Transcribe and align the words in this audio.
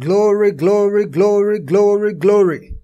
Glory, 0.00 0.52
glory, 0.52 1.04
glory, 1.04 1.58
glory, 1.58 2.14
glory. 2.14 2.74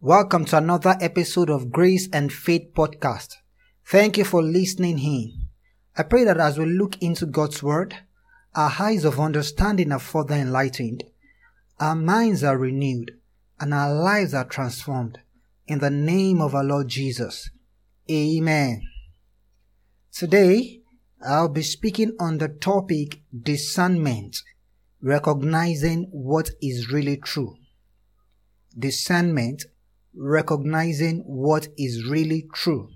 Welcome 0.00 0.44
to 0.44 0.58
another 0.58 0.96
episode 1.00 1.50
of 1.50 1.72
Grace 1.72 2.08
and 2.12 2.32
Faith 2.32 2.74
Podcast. 2.74 3.34
Thank 3.84 4.16
you 4.16 4.24
for 4.24 4.40
listening 4.40 5.00
in. 5.00 5.32
I 5.96 6.04
pray 6.04 6.22
that 6.22 6.38
as 6.38 6.58
we 6.58 6.66
look 6.66 7.02
into 7.02 7.26
God's 7.26 7.60
Word, 7.60 7.96
our 8.54 8.72
eyes 8.78 9.04
of 9.04 9.18
understanding 9.18 9.90
are 9.90 9.98
further 9.98 10.36
enlightened, 10.36 11.02
our 11.80 11.96
minds 11.96 12.44
are 12.44 12.56
renewed, 12.56 13.18
and 13.58 13.74
our 13.74 13.92
lives 13.92 14.32
are 14.32 14.44
transformed. 14.44 15.18
In 15.66 15.80
the 15.80 15.90
name 15.90 16.40
of 16.40 16.54
our 16.54 16.62
Lord 16.62 16.86
Jesus. 16.86 17.50
Amen. 18.08 18.82
Today, 20.12 20.82
I'll 21.26 21.48
be 21.48 21.62
speaking 21.62 22.14
on 22.20 22.38
the 22.38 22.48
topic 22.48 23.22
discernment 23.36 24.36
recognizing 25.02 26.08
what 26.10 26.50
is 26.60 26.90
really 26.90 27.16
true. 27.16 27.56
Discernment, 28.78 29.64
recognizing 30.14 31.20
what 31.26 31.68
is 31.76 32.06
really 32.08 32.48
true. 32.52 32.88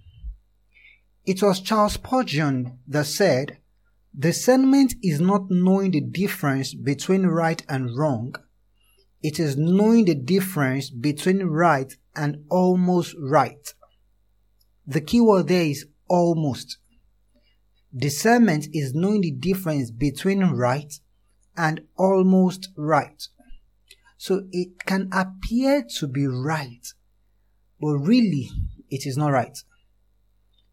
It 1.24 1.42
was 1.42 1.60
Charles 1.60 1.94
Spurgeon 1.94 2.78
that 2.86 3.06
said, 3.06 3.58
Discernment 4.16 4.94
is 5.02 5.20
not 5.20 5.50
knowing 5.50 5.90
the 5.90 6.00
difference 6.00 6.74
between 6.74 7.26
right 7.26 7.64
and 7.68 7.96
wrong. 7.96 8.34
It 9.22 9.40
is 9.40 9.56
knowing 9.56 10.04
the 10.04 10.14
difference 10.14 10.90
between 10.90 11.42
right 11.44 11.92
and 12.14 12.44
almost 12.50 13.16
right. 13.18 13.74
The 14.86 15.00
key 15.00 15.20
word 15.20 15.48
there 15.48 15.64
is 15.64 15.86
almost. 16.08 16.76
Discernment 17.96 18.68
is 18.72 18.92
knowing 18.94 19.22
the 19.22 19.30
difference 19.30 19.90
between 19.90 20.42
right 20.44 20.92
and 21.56 21.82
almost 21.96 22.68
right. 22.76 23.26
So 24.16 24.46
it 24.52 24.84
can 24.86 25.08
appear 25.12 25.84
to 25.98 26.06
be 26.06 26.26
right, 26.26 26.86
but 27.80 27.98
really 27.98 28.50
it 28.90 29.06
is 29.06 29.16
not 29.16 29.32
right. 29.32 29.58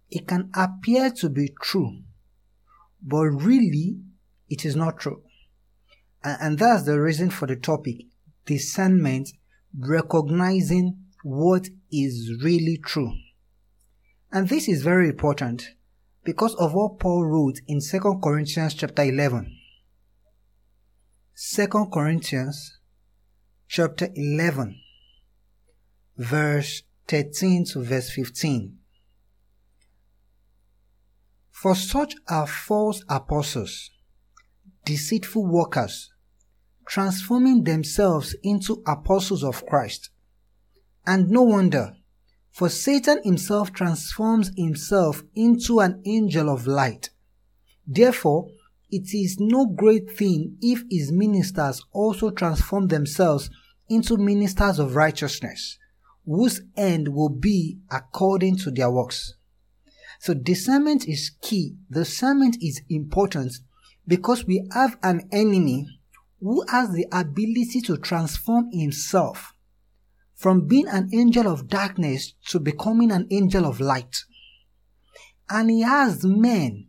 It 0.10 0.28
can 0.28 0.52
appear 0.54 1.12
to 1.12 1.30
be 1.30 1.54
true, 1.62 2.00
but 3.02 3.26
really 3.26 3.98
it 4.50 4.66
is 4.66 4.76
not 4.76 5.00
true. 5.00 5.24
And, 6.24 6.60
that's 6.60 6.84
the 6.84 7.00
reason 7.02 7.32
for 7.32 7.48
the 7.48 7.56
topic 7.56 8.06
discernment, 8.46 9.30
recognizing 9.76 10.98
what 11.24 11.70
is 11.92 12.32
really 12.44 12.78
true. 12.78 13.14
And 14.32 14.48
this 14.48 14.68
is 14.68 14.84
very 14.84 15.10
important 15.10 15.72
because 16.24 16.54
of 16.56 16.74
what 16.74 17.00
Paul 17.00 17.26
wrote 17.26 17.60
in 17.68 17.80
2 17.82 18.20
Corinthians 18.24 18.76
chapter 18.76 19.04
11. 19.04 19.61
2 21.36 21.68
Corinthians 21.92 22.78
chapter 23.68 24.10
11 24.16 24.76
verse 26.18 26.84
13 27.08 27.66
to 27.66 27.82
verse 27.82 28.10
15. 28.12 28.78
For 31.50 31.74
such 31.74 32.16
are 32.28 32.48
false 32.48 33.04
apostles, 33.08 33.90
deceitful 34.86 35.48
workers, 35.48 36.12
transforming 36.86 37.64
themselves 37.64 38.36
into 38.44 38.84
apostles 38.86 39.44
of 39.44 39.66
Christ. 39.66 40.10
And 41.08 41.30
no 41.30 41.44
wonder, 41.44 41.96
for 42.52 42.68
Satan 42.68 43.22
himself 43.24 43.72
transforms 43.72 44.52
himself 44.58 45.24
into 45.34 45.80
an 45.80 46.02
angel 46.06 46.50
of 46.50 46.68
light. 46.68 47.10
Therefore, 47.88 48.50
it 48.92 49.14
is 49.14 49.38
no 49.40 49.66
great 49.66 50.12
thing 50.12 50.58
if 50.62 50.84
his 50.90 51.12
ministers 51.12 51.82
also 51.92 52.30
transform 52.30 52.88
themselves 52.88 53.50
into 53.90 54.18
ministers 54.18 54.80
of 54.80 54.96
righteousness, 54.96 55.78
whose 56.26 56.62
end 56.78 57.10
will 57.10 57.30
be 57.30 57.80
according 57.90 58.58
to 58.58 58.72
their 58.72 58.92
works. 58.92 59.34
So 60.20 60.34
discernment 60.34 61.08
is 61.08 61.32
key. 61.42 61.76
Discernment 61.92 62.58
is 62.62 62.82
important 62.90 63.54
because 64.08 64.46
we 64.46 64.68
have 64.74 64.98
an 65.02 65.28
enemy 65.32 65.88
who 66.40 66.64
has 66.70 66.92
the 66.92 67.08
ability 67.12 67.82
to 67.82 67.98
transform 67.98 68.70
himself 68.72 69.54
from 70.36 70.68
being 70.68 70.88
an 70.88 71.10
angel 71.14 71.48
of 71.48 71.68
darkness 71.68 72.34
to 72.48 72.60
becoming 72.60 73.12
an 73.12 73.28
angel 73.30 73.66
of 73.66 73.80
light. 73.80 74.18
And 75.50 75.70
he 75.70 75.82
has 75.82 76.24
men, 76.24 76.88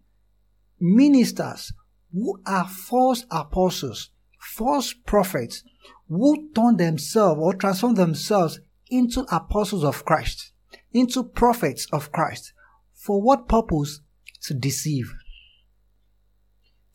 ministers, 0.80 1.72
who 2.12 2.40
are 2.46 2.68
false 2.68 3.24
apostles, 3.30 4.10
false 4.38 4.92
prophets, 4.92 5.62
who 6.08 6.50
turn 6.54 6.76
themselves 6.76 7.40
or 7.40 7.54
transform 7.54 7.94
themselves 7.94 8.60
into 8.90 9.26
apostles 9.34 9.84
of 9.84 10.04
Christ, 10.04 10.52
into 10.92 11.24
prophets 11.24 11.86
of 11.92 12.12
Christ. 12.12 12.52
For 12.94 13.20
what 13.20 13.48
purpose? 13.48 14.00
To 14.42 14.54
deceive. 14.54 15.12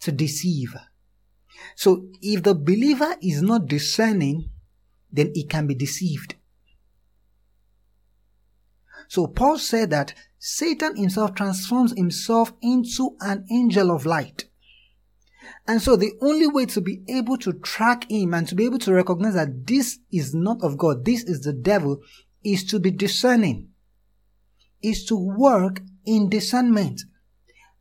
To 0.02 0.12
deceive. 0.12 0.76
So 1.76 2.08
if 2.22 2.44
the 2.44 2.54
believer 2.54 3.16
is 3.22 3.42
not 3.42 3.68
discerning, 3.68 4.50
then 5.12 5.32
he 5.34 5.44
can 5.46 5.68
be 5.68 5.76
deceived. 5.76 6.36
So 9.08 9.28
Paul 9.28 9.58
said 9.58 9.90
that 9.92 10.14
Satan 10.38 10.96
himself 10.96 11.34
transforms 11.34 11.94
himself 11.96 12.54
into 12.62 13.16
an 13.22 13.46
angel 13.50 13.90
of 13.90 14.06
light. 14.06 14.46
And 15.68 15.81
so 15.81 15.96
the 15.96 16.13
only 16.22 16.47
way 16.47 16.66
to 16.68 16.81
be 16.81 17.02
able 17.08 17.38
to 17.38 17.53
track 17.53 18.09
him 18.09 18.34
and 18.34 18.47
to 18.47 18.56
be 18.56 18.66
able 18.66 18.80
to 18.80 18.94
recognize 18.94 19.34
that 19.34 19.68
this 19.68 20.00
is 20.12 20.34
not 20.34 20.62
of 20.62 20.78
God, 20.78 21.06
this 21.06 21.24
is 21.24 21.41
the 21.41 21.53
devil, 21.53 22.02
is 22.44 22.63
to 22.66 22.80
be 22.80 22.91
discerning, 22.91 23.69
is 24.81 25.06
to 25.06 25.16
work 25.16 25.81
in 26.06 26.30
discernment. 26.30 27.02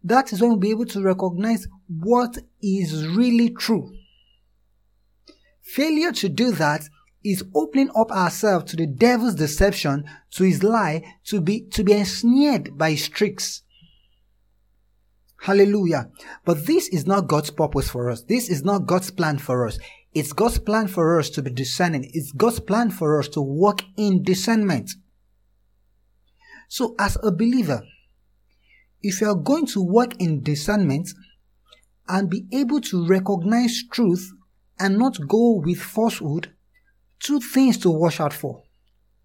That 0.03 0.33
is 0.33 0.41
when 0.41 0.51
we'll 0.51 0.59
be 0.59 0.71
able 0.71 0.87
to 0.87 1.03
recognize 1.03 1.67
what 1.89 2.39
is 2.63 3.07
really 3.09 3.51
true. 3.51 3.93
Failure 5.63 6.13
to 6.13 6.29
do 6.29 6.53
that 6.53 6.89
is 7.25 7.45
opening 7.55 7.91
up 7.97 8.13
ourselves 8.13 8.71
to 8.71 8.77
the 8.77 8.87
devil's 8.87 9.35
deception, 9.35 10.05
to 10.31 10.45
his 10.45 10.63
lie, 10.63 11.03
to 11.25 11.41
be, 11.41 11.63
to 11.63 11.83
be 11.83 11.93
ensnared 11.93 12.79
by 12.79 12.93
his 12.93 13.09
tricks. 13.09 13.63
Hallelujah. 15.47 16.11
But 16.45 16.67
this 16.67 16.89
is 16.89 17.07
not 17.07 17.29
God's 17.29 17.53
purpose 17.53 17.89
for 17.89 18.11
us. 18.11 18.23
This 18.23 18.51
is 18.51 18.65
not 18.65 18.87
God's 18.87 19.13
plan 19.13 19.39
for 19.39 19.65
us. 19.65 19.79
It's 20.13 20.33
God's 20.33 20.59
plan 20.59 20.89
for 20.89 21.21
us 21.21 21.31
to 21.31 21.43
be 21.43 21.53
discerning. 21.53 22.11
It's 22.13 22.33
God's 22.33 22.59
plan 22.59 22.91
for 22.91 23.21
us 23.21 23.29
to 23.29 23.41
walk 23.41 23.83
in 23.97 24.25
discernment. 24.25 24.91
So 26.67 26.97
as 26.99 27.17
a 27.23 27.31
believer, 27.31 27.85
if 29.05 29.21
you 29.21 29.29
are 29.29 29.37
going 29.37 29.67
to 29.67 29.85
work 29.85 30.21
in 30.21 30.43
discernment 30.43 31.11
and 32.09 32.29
be 32.29 32.47
able 32.53 32.81
to 32.81 33.07
recognize 33.07 33.85
truth 33.93 34.33
and 34.81 34.99
not 34.99 35.29
go 35.29 35.63
with 35.65 35.79
falsehood, 35.79 36.51
two 37.21 37.39
things 37.39 37.79
to 37.79 37.91
watch 37.93 38.21
out 38.21 38.33
for. 38.33 38.65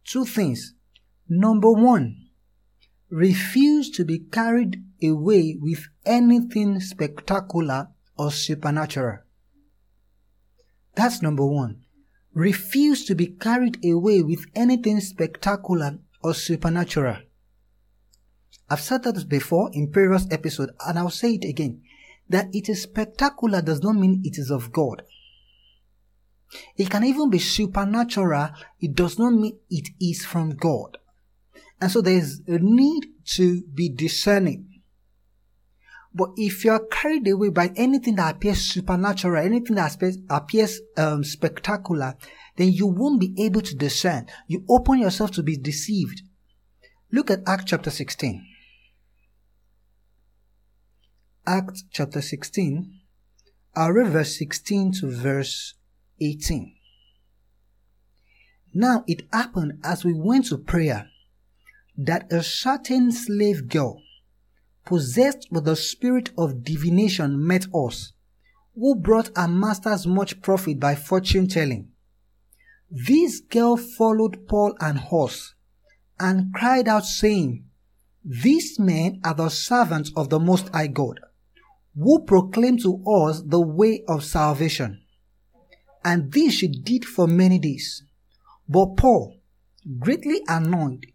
Two 0.06 0.26
things. 0.26 0.76
Number 1.28 1.72
one, 1.72 2.28
refuse 3.10 3.90
to 3.90 4.06
be 4.06 4.20
carried 4.20 4.84
away 5.04 5.58
with 5.60 5.88
anything 6.06 6.80
spectacular 6.80 7.90
or 8.18 8.32
supernatural. 8.32 9.20
That's 10.96 11.22
number 11.22 11.46
one. 11.46 11.84
Refuse 12.34 13.06
to 13.06 13.16
be 13.16 13.28
carried 13.28 13.84
away 13.86 14.22
with 14.22 14.46
anything 14.56 15.00
spectacular 15.00 16.00
or 16.24 16.34
supernatural. 16.34 17.18
I've 18.70 18.82
said 18.82 19.04
that 19.04 19.28
before 19.28 19.70
in 19.74 19.92
previous 19.92 20.28
episode 20.32 20.70
and 20.86 20.98
I'll 20.98 21.10
say 21.10 21.34
it 21.34 21.46
again. 21.46 21.82
That 22.30 22.48
it 22.54 22.70
is 22.70 22.84
spectacular 22.84 23.62
does 23.62 23.82
not 23.82 23.96
mean 23.96 24.22
it 24.24 24.38
is 24.38 24.50
of 24.50 24.72
God. 24.72 25.04
It 26.78 26.90
can 26.90 27.04
even 27.04 27.30
be 27.30 27.40
supernatural. 27.40 28.50
It 28.80 28.96
does 28.96 29.20
not 29.20 29.34
mean 29.34 29.58
it 29.70 29.90
is 30.00 30.26
from 30.26 30.56
God. 30.56 30.98
And 31.82 31.92
so 31.92 32.02
there's 32.02 32.42
a 32.48 32.60
need 32.60 33.08
to 33.36 33.64
be 33.64 33.90
discerning. 33.90 34.71
But 36.14 36.32
if 36.36 36.66
you 36.66 36.72
are 36.72 36.86
carried 36.92 37.28
away 37.28 37.50
by 37.50 37.72
anything 37.76 38.16
that 38.16 38.36
appears 38.36 38.62
supernatural, 38.62 39.44
anything 39.44 39.78
that 39.78 39.96
appears 40.30 40.82
um, 40.98 41.24
spectacular, 41.24 42.16
then 42.58 42.72
you 42.72 42.88
won't 42.88 43.22
be 43.22 43.34
able 43.44 43.62
to 43.62 43.76
discern. 43.76 44.28
You 44.48 44.66
open 44.70 45.00
yourself 45.00 45.32
to 45.32 45.44
be 45.44 45.56
deceived. 45.56 46.22
Look 47.12 47.32
at 47.32 47.44
Acts 47.48 47.66
chapter 47.66 47.90
16. 47.90 48.46
Acts 51.48 51.84
chapter 51.92 52.22
16. 52.22 53.00
I'll 53.76 53.92
read 53.92 54.12
verse 54.12 54.38
16 54.38 54.94
to 55.00 55.10
verse 55.10 55.76
18. 56.20 56.76
Now 58.74 59.04
it 59.08 59.24
happened 59.32 59.80
as 59.84 60.06
we 60.06 60.14
went 60.14 60.46
to 60.48 60.58
prayer 60.58 61.10
that 61.98 62.32
a 62.32 62.44
certain 62.44 63.12
slave 63.12 63.68
girl, 63.68 64.02
possessed 64.86 65.48
with 65.52 65.66
the 65.66 65.76
spirit 65.76 66.32
of 66.38 66.64
divination, 66.64 67.46
met 67.46 67.66
us, 67.74 68.14
who 68.76 68.96
brought 68.96 69.36
our 69.38 69.48
masters 69.48 70.08
much 70.08 70.42
profit 70.42 70.80
by 70.80 70.96
fortune 70.96 71.48
telling. 71.48 71.90
This 72.90 73.40
girl 73.40 73.78
followed 73.78 74.48
Paul 74.48 74.76
and 74.80 74.98
horse 74.98 75.54
and 76.20 76.54
cried 76.54 76.88
out, 76.88 77.06
saying, 77.06 77.66
These 78.24 78.80
men 78.80 79.22
are 79.24 79.34
the 79.34 79.50
servants 79.50 80.12
of 80.16 80.30
the 80.30 80.40
Most 80.40 80.70
High 80.70 80.88
God, 80.88 81.20
who 81.96 82.24
proclaim 82.24 82.78
to 82.80 83.04
us 83.06 83.42
the 83.42 83.62
way 83.62 84.04
of 84.08 84.24
salvation. 84.24 85.02
And 86.04 86.32
this 86.32 86.56
she 86.56 86.68
did 86.68 87.06
for 87.06 87.28
many 87.28 87.60
days. 87.60 88.04
But 88.68 88.98
Paul, 88.98 89.38
greatly 90.00 90.42
annoyed, 90.48 91.08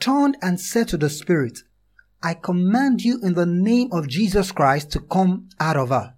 turned 0.00 0.36
and 0.42 0.60
said 0.60 0.88
to 0.88 0.96
the 0.96 1.10
Spirit, 1.10 1.60
I 2.24 2.32
command 2.32 3.02
you 3.02 3.20
in 3.22 3.34
the 3.34 3.44
name 3.44 3.90
of 3.92 4.08
Jesus 4.08 4.50
Christ 4.50 4.90
to 4.92 5.00
come 5.00 5.50
out 5.60 5.76
of 5.76 5.90
her. 5.90 6.14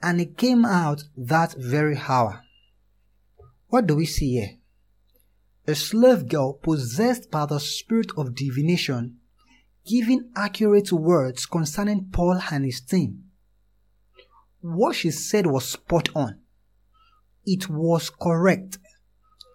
And 0.00 0.20
it 0.20 0.38
came 0.38 0.64
out 0.64 1.02
that 1.16 1.54
very 1.58 1.98
hour. 1.98 2.44
What 3.66 3.88
do 3.88 3.96
we 3.96 4.06
see 4.06 4.34
here? 4.34 4.58
A 5.66 5.74
slave 5.74 6.28
girl 6.28 6.52
possessed 6.52 7.32
by 7.32 7.46
the 7.46 7.58
spirit 7.58 8.12
of 8.16 8.36
divination, 8.36 9.16
giving 9.84 10.30
accurate 10.36 10.92
words 10.92 11.46
concerning 11.46 12.10
Paul 12.12 12.40
and 12.52 12.64
his 12.64 12.80
team. 12.80 13.24
What 14.60 14.94
she 14.94 15.10
said 15.10 15.48
was 15.48 15.64
spot 15.64 16.10
on. 16.14 16.38
It 17.44 17.68
was 17.68 18.08
correct. 18.08 18.78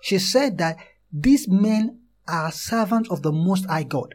She 0.01 0.19
said 0.19 0.57
that 0.57 0.75
these 1.09 1.47
men 1.47 2.01
are 2.27 2.51
servants 2.51 3.09
of 3.09 3.21
the 3.21 3.31
Most 3.31 3.65
High 3.65 3.83
God, 3.83 4.13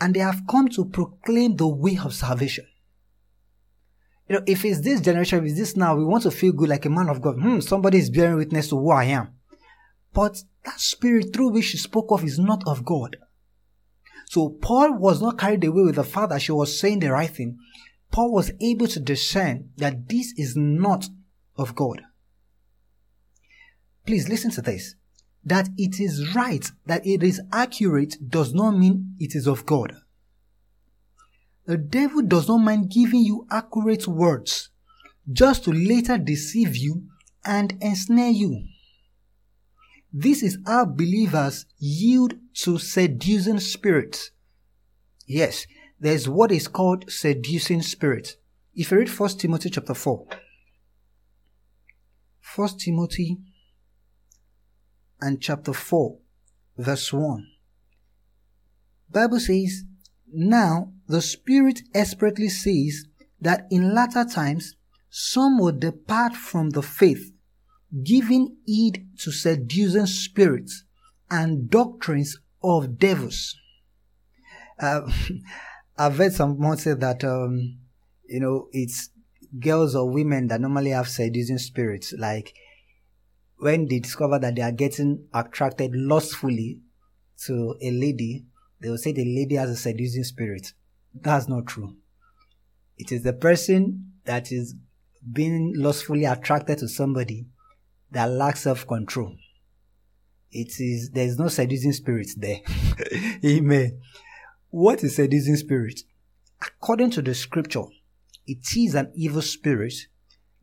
and 0.00 0.14
they 0.14 0.20
have 0.20 0.42
come 0.48 0.68
to 0.68 0.84
proclaim 0.84 1.56
the 1.56 1.68
way 1.68 1.98
of 2.02 2.14
salvation. 2.14 2.66
You 4.28 4.36
know, 4.36 4.42
if 4.46 4.64
it's 4.64 4.80
this 4.80 5.00
generation, 5.00 5.38
if 5.38 5.44
it's 5.46 5.58
this 5.58 5.76
now, 5.76 5.96
we 5.96 6.04
want 6.04 6.22
to 6.24 6.30
feel 6.30 6.52
good 6.52 6.68
like 6.68 6.84
a 6.84 6.90
man 6.90 7.08
of 7.08 7.22
God. 7.22 7.40
Hmm, 7.40 7.60
somebody 7.60 7.98
is 7.98 8.10
bearing 8.10 8.36
witness 8.36 8.68
to 8.68 8.76
who 8.76 8.90
I 8.90 9.04
am. 9.04 9.28
But 10.12 10.42
that 10.64 10.80
spirit 10.80 11.32
through 11.32 11.50
which 11.50 11.66
she 11.66 11.78
spoke 11.78 12.10
of 12.10 12.24
is 12.24 12.38
not 12.38 12.62
of 12.66 12.84
God. 12.84 13.16
So 14.26 14.50
Paul 14.50 14.98
was 14.98 15.22
not 15.22 15.38
carried 15.38 15.64
away 15.64 15.84
with 15.84 15.94
the 15.94 16.04
fact 16.04 16.30
that 16.30 16.42
she 16.42 16.52
was 16.52 16.78
saying 16.78 17.00
the 17.00 17.12
right 17.12 17.30
thing. 17.30 17.58
Paul 18.10 18.32
was 18.32 18.52
able 18.60 18.86
to 18.88 19.00
discern 19.00 19.70
that 19.76 20.08
this 20.08 20.34
is 20.36 20.54
not 20.56 21.08
of 21.56 21.74
God. 21.74 22.02
Please 24.04 24.28
listen 24.28 24.50
to 24.52 24.62
this. 24.62 24.94
That 25.48 25.70
it 25.78 25.98
is 25.98 26.34
right, 26.34 26.70
that 26.84 27.06
it 27.06 27.22
is 27.22 27.40
accurate 27.52 28.16
does 28.28 28.52
not 28.52 28.72
mean 28.72 29.14
it 29.18 29.34
is 29.34 29.46
of 29.46 29.64
God. 29.64 29.96
The 31.64 31.78
devil 31.78 32.20
does 32.20 32.48
not 32.48 32.58
mind 32.58 32.90
giving 32.90 33.22
you 33.22 33.46
accurate 33.50 34.06
words 34.06 34.68
just 35.32 35.64
to 35.64 35.72
later 35.72 36.18
deceive 36.18 36.76
you 36.76 37.04
and 37.46 37.74
ensnare 37.80 38.28
you. 38.28 38.64
This 40.12 40.42
is 40.42 40.58
how 40.66 40.84
believers 40.84 41.64
yield 41.78 42.34
to 42.64 42.78
seducing 42.78 43.60
spirits. 43.60 44.30
Yes, 45.26 45.66
there's 45.98 46.28
what 46.28 46.52
is 46.52 46.68
called 46.68 47.10
seducing 47.10 47.80
spirit. 47.80 48.36
If 48.74 48.90
you 48.90 48.98
read 48.98 49.08
1 49.08 49.28
Timothy 49.38 49.70
chapter 49.70 49.94
4, 49.94 50.26
1 52.56 52.68
Timothy 52.78 53.38
and 55.20 55.40
chapter 55.40 55.72
4, 55.72 56.16
verse 56.76 57.12
1. 57.12 57.46
Bible 59.10 59.40
says, 59.40 59.84
now, 60.32 60.92
the 61.06 61.22
Spirit 61.22 61.80
expressly 61.94 62.48
says 62.48 63.06
that 63.40 63.66
in 63.70 63.94
latter 63.94 64.24
times 64.24 64.76
some 65.10 65.58
will 65.58 65.72
depart 65.72 66.34
from 66.34 66.70
the 66.70 66.82
faith, 66.82 67.32
giving 68.02 68.56
heed 68.66 69.08
to 69.20 69.32
seducing 69.32 70.06
spirits 70.06 70.84
and 71.30 71.70
doctrines 71.70 72.38
of 72.62 72.98
devils. 72.98 73.56
Uh, 74.78 75.10
I've 75.98 76.16
heard 76.16 76.32
someone 76.32 76.76
say 76.76 76.94
that, 76.94 77.24
um, 77.24 77.78
you 78.26 78.40
know, 78.40 78.68
it's 78.72 79.10
girls 79.58 79.96
or 79.96 80.08
women 80.08 80.48
that 80.48 80.60
normally 80.60 80.90
have 80.90 81.08
seducing 81.08 81.58
spirits. 81.58 82.12
Like 82.16 82.54
when 83.58 83.86
they 83.88 83.98
discover 83.98 84.38
that 84.38 84.54
they 84.54 84.62
are 84.62 84.72
getting 84.72 85.26
attracted 85.34 85.94
lustfully 85.94 86.80
to 87.46 87.76
a 87.82 87.90
lady, 87.90 88.44
they 88.80 88.88
will 88.88 88.98
say 88.98 89.12
the 89.12 89.24
lady 89.24 89.56
has 89.56 89.70
a 89.70 89.76
seducing 89.76 90.24
spirit. 90.24 90.72
That's 91.14 91.48
not 91.48 91.66
true. 91.66 91.96
It 92.96 93.12
is 93.12 93.22
the 93.22 93.32
person 93.32 94.12
that 94.24 94.52
is 94.52 94.74
being 95.32 95.72
lustfully 95.76 96.24
attracted 96.24 96.78
to 96.78 96.88
somebody 96.88 97.46
that 98.10 98.30
lacks 98.30 98.60
self 98.60 98.86
control. 98.86 99.34
It 100.50 100.80
is, 100.80 101.10
there 101.10 101.26
is 101.26 101.38
no 101.38 101.48
seducing 101.48 101.92
spirit 101.92 102.30
there. 102.36 102.60
Amen. 103.44 104.00
What 104.70 105.02
is 105.02 105.16
seducing 105.16 105.56
spirit? 105.56 106.00
According 106.60 107.10
to 107.12 107.22
the 107.22 107.34
scripture, 107.34 107.84
it 108.46 108.76
is 108.76 108.94
an 108.94 109.12
evil 109.14 109.42
spirit 109.42 109.94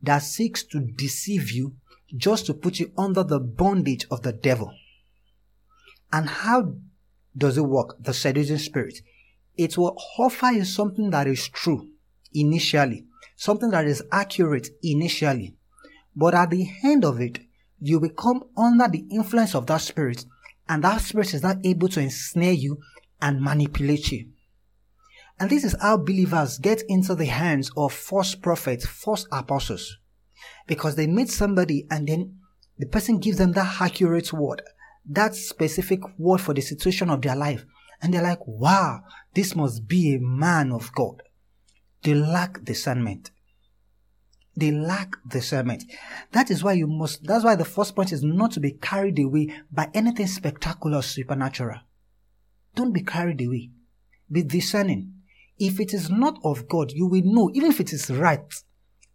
that 0.02 0.18
seeks 0.18 0.62
to 0.64 0.80
deceive 0.80 1.50
you 1.50 1.74
just 2.16 2.46
to 2.46 2.54
put 2.54 2.78
you 2.78 2.92
under 2.96 3.22
the 3.22 3.40
bondage 3.40 4.06
of 4.10 4.22
the 4.22 4.32
devil. 4.32 4.72
And 6.12 6.28
how 6.28 6.76
does 7.36 7.58
it 7.58 7.64
work? 7.64 7.96
The 8.00 8.14
seducing 8.14 8.58
spirit. 8.58 9.00
It 9.56 9.76
will 9.76 9.98
offer 10.18 10.52
you 10.52 10.64
something 10.64 11.10
that 11.10 11.26
is 11.26 11.48
true 11.48 11.88
initially, 12.32 13.06
something 13.36 13.70
that 13.70 13.86
is 13.86 14.02
accurate 14.12 14.68
initially. 14.82 15.56
But 16.14 16.34
at 16.34 16.50
the 16.50 16.68
end 16.84 17.04
of 17.04 17.20
it, 17.20 17.40
you 17.80 18.00
become 18.00 18.44
under 18.56 18.88
the 18.88 19.04
influence 19.10 19.54
of 19.54 19.66
that 19.66 19.82
spirit, 19.82 20.24
and 20.68 20.82
that 20.84 21.00
spirit 21.00 21.34
is 21.34 21.42
not 21.42 21.58
able 21.64 21.88
to 21.88 22.00
ensnare 22.00 22.52
you 22.52 22.78
and 23.20 23.40
manipulate 23.40 24.10
you. 24.12 24.28
And 25.38 25.50
this 25.50 25.64
is 25.64 25.76
how 25.80 25.98
believers 25.98 26.58
get 26.58 26.82
into 26.88 27.14
the 27.14 27.26
hands 27.26 27.70
of 27.76 27.92
false 27.92 28.34
prophets, 28.34 28.86
false 28.86 29.26
apostles. 29.30 29.98
Because 30.66 30.96
they 30.96 31.06
meet 31.06 31.28
somebody 31.28 31.86
and 31.90 32.08
then 32.08 32.38
the 32.78 32.86
person 32.86 33.18
gives 33.18 33.38
them 33.38 33.52
that 33.52 33.80
accurate 33.80 34.32
word 34.32 34.62
that 35.08 35.34
specific 35.34 36.00
word 36.18 36.40
for 36.40 36.54
the 36.54 36.60
situation 36.60 37.10
of 37.10 37.22
their 37.22 37.36
life. 37.36 37.64
And 38.02 38.12
they're 38.12 38.22
like, 38.22 38.46
wow, 38.46 39.02
this 39.34 39.54
must 39.54 39.88
be 39.88 40.14
a 40.14 40.20
man 40.20 40.72
of 40.72 40.92
God. 40.92 41.22
They 42.02 42.14
lack 42.14 42.64
discernment. 42.64 43.30
They 44.56 44.70
lack 44.70 45.16
discernment. 45.28 45.84
That 46.32 46.50
is 46.50 46.62
why 46.62 46.74
you 46.74 46.86
must, 46.86 47.24
that's 47.24 47.44
why 47.44 47.56
the 47.56 47.64
first 47.64 47.94
point 47.94 48.12
is 48.12 48.22
not 48.22 48.52
to 48.52 48.60
be 48.60 48.72
carried 48.72 49.18
away 49.18 49.48
by 49.70 49.90
anything 49.94 50.26
spectacular 50.26 50.98
or 50.98 51.02
supernatural. 51.02 51.80
Don't 52.74 52.92
be 52.92 53.02
carried 53.02 53.40
away. 53.40 53.70
Be 54.30 54.42
discerning. 54.42 55.12
If 55.58 55.80
it 55.80 55.94
is 55.94 56.10
not 56.10 56.38
of 56.44 56.68
God, 56.68 56.92
you 56.92 57.06
will 57.06 57.22
know, 57.24 57.50
even 57.54 57.70
if 57.70 57.80
it 57.80 57.92
is 57.92 58.10
right, 58.10 58.52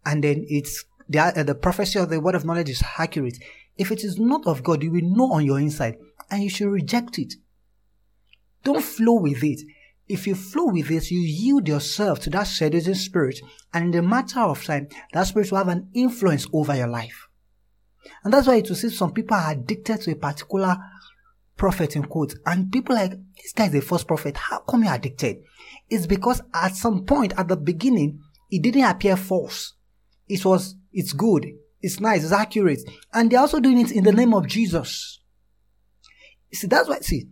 and 0.04 0.24
then 0.24 0.44
it's 0.48 0.84
the, 1.08 1.20
uh, 1.20 1.42
the 1.42 1.54
prophecy 1.54 1.98
of 1.98 2.10
the 2.10 2.20
word 2.20 2.34
of 2.34 2.44
knowledge 2.44 2.70
is 2.70 2.82
accurate, 2.98 3.38
if 3.76 3.90
it 3.90 4.04
is 4.04 4.18
not 4.18 4.46
of 4.46 4.62
God, 4.62 4.82
you 4.82 4.90
will 4.90 5.02
know 5.02 5.32
on 5.32 5.44
your 5.44 5.58
inside 5.58 5.96
and 6.30 6.42
you 6.42 6.50
should 6.50 6.68
reject 6.68 7.18
it. 7.18 7.34
Don't 8.64 8.82
flow 8.82 9.14
with 9.14 9.42
it. 9.42 9.60
If 10.08 10.26
you 10.26 10.34
flow 10.34 10.66
with 10.66 10.90
it, 10.90 11.10
you 11.10 11.20
yield 11.20 11.68
yourself 11.68 12.20
to 12.20 12.30
that 12.30 12.44
seducing 12.44 12.94
spirit, 12.94 13.40
and 13.72 13.86
in 13.86 13.90
the 13.92 14.02
matter 14.02 14.40
of 14.40 14.64
time, 14.64 14.88
that 15.12 15.24
spirit 15.24 15.50
will 15.50 15.58
have 15.58 15.68
an 15.68 15.88
influence 15.94 16.46
over 16.52 16.76
your 16.76 16.88
life. 16.88 17.28
And 18.24 18.32
that's 18.32 18.46
why 18.46 18.56
you 18.56 18.74
see 18.74 18.90
some 18.90 19.12
people 19.12 19.36
are 19.36 19.52
addicted 19.52 20.00
to 20.02 20.12
a 20.12 20.16
particular 20.16 20.76
prophet 21.56 21.96
in 21.96 22.04
quotes, 22.04 22.34
and 22.46 22.72
people 22.72 22.94
like 22.94 23.10
this 23.10 23.52
guy 23.54 23.66
is 23.66 23.74
a 23.74 23.80
false 23.80 24.04
prophet. 24.04 24.36
How 24.36 24.60
come 24.60 24.84
you're 24.84 24.94
addicted? 24.94 25.38
It's 25.88 26.06
because 26.06 26.42
at 26.54 26.74
some 26.74 27.04
point 27.04 27.34
at 27.36 27.48
the 27.48 27.56
beginning, 27.56 28.20
it 28.50 28.62
didn't 28.62 28.84
appear 28.84 29.16
false. 29.16 29.74
It 30.28 30.44
was 30.44 30.76
it's 30.92 31.12
good. 31.12 31.46
It's 31.80 32.00
nice, 32.00 32.22
it's 32.22 32.32
accurate. 32.32 32.80
And 33.12 33.30
they're 33.30 33.40
also 33.40 33.60
doing 33.60 33.80
it 33.80 33.90
in 33.90 34.04
the 34.04 34.12
name 34.12 34.34
of 34.34 34.46
Jesus. 34.46 35.20
See, 36.52 36.66
that's 36.68 36.88
why, 36.88 37.00
see, 37.00 37.28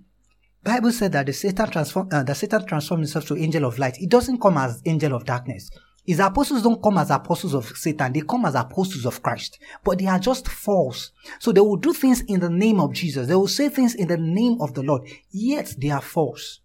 Bible 0.62 0.92
said 0.92 1.12
that 1.12 1.26
the 1.26 1.32
Satan 1.32 1.70
transform, 1.70 2.08
uh, 2.12 2.34
Satan 2.34 2.66
transformed 2.66 3.02
himself 3.04 3.26
to 3.26 3.36
angel 3.36 3.64
of 3.64 3.78
light. 3.78 3.98
It 4.00 4.10
doesn't 4.10 4.40
come 4.40 4.56
as 4.58 4.82
angel 4.84 5.14
of 5.14 5.24
darkness. 5.24 5.70
His 6.10 6.18
apostles 6.18 6.64
don't 6.64 6.82
come 6.82 6.98
as 6.98 7.08
apostles 7.08 7.54
of 7.54 7.66
Satan. 7.76 8.12
They 8.12 8.22
come 8.22 8.44
as 8.44 8.56
apostles 8.56 9.06
of 9.06 9.22
Christ. 9.22 9.60
But 9.84 10.00
they 10.00 10.08
are 10.08 10.18
just 10.18 10.48
false. 10.48 11.12
So 11.38 11.52
they 11.52 11.60
will 11.60 11.76
do 11.76 11.92
things 11.92 12.22
in 12.22 12.40
the 12.40 12.50
name 12.50 12.80
of 12.80 12.92
Jesus. 12.92 13.28
They 13.28 13.36
will 13.36 13.46
say 13.46 13.68
things 13.68 13.94
in 13.94 14.08
the 14.08 14.16
name 14.16 14.60
of 14.60 14.74
the 14.74 14.82
Lord. 14.82 15.02
Yet 15.30 15.76
they 15.78 15.90
are 15.90 16.00
false. 16.00 16.62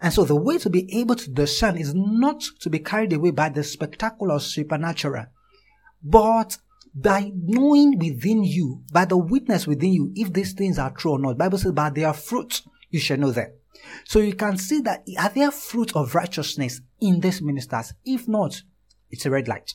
And 0.00 0.10
so 0.10 0.24
the 0.24 0.40
way 0.40 0.56
to 0.56 0.70
be 0.70 0.88
able 0.98 1.16
to 1.16 1.30
discern 1.30 1.76
is 1.76 1.92
not 1.94 2.42
to 2.60 2.70
be 2.70 2.78
carried 2.78 3.12
away 3.12 3.30
by 3.30 3.50
the 3.50 3.62
spectacular 3.62 4.38
supernatural, 4.38 5.26
but 6.02 6.56
by 6.94 7.32
knowing 7.34 7.98
within 7.98 8.42
you, 8.42 8.84
by 8.90 9.04
the 9.04 9.18
witness 9.18 9.66
within 9.66 9.92
you, 9.92 10.12
if 10.14 10.32
these 10.32 10.54
things 10.54 10.78
are 10.78 10.92
true 10.92 11.10
or 11.12 11.18
not. 11.18 11.36
Bible 11.36 11.58
says, 11.58 11.72
by 11.72 11.90
their 11.90 12.14
fruit 12.14 12.62
you 12.88 13.00
shall 13.00 13.18
know 13.18 13.32
them. 13.32 13.52
So 14.04 14.20
you 14.20 14.34
can 14.34 14.56
see 14.56 14.80
that 14.82 15.04
are 15.18 15.30
there 15.30 15.50
fruit 15.50 15.94
of 15.96 16.14
righteousness 16.14 16.80
in 17.00 17.20
these 17.20 17.42
ministers? 17.42 17.92
If 18.04 18.28
not, 18.28 18.62
it's 19.10 19.26
a 19.26 19.30
red 19.30 19.48
light. 19.48 19.74